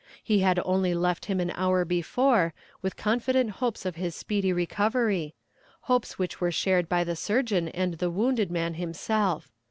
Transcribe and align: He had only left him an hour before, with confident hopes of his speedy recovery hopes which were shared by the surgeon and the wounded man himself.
He 0.23 0.39
had 0.39 0.59
only 0.65 0.95
left 0.95 1.25
him 1.25 1.39
an 1.39 1.51
hour 1.51 1.85
before, 1.85 2.55
with 2.81 2.95
confident 2.97 3.51
hopes 3.61 3.85
of 3.85 3.97
his 3.97 4.15
speedy 4.15 4.51
recovery 4.51 5.35
hopes 5.81 6.17
which 6.17 6.41
were 6.41 6.51
shared 6.51 6.89
by 6.89 7.03
the 7.03 7.15
surgeon 7.15 7.67
and 7.67 7.93
the 7.93 8.09
wounded 8.09 8.49
man 8.49 8.73
himself. 8.73 9.51